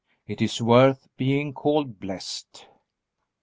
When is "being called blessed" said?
1.15-2.65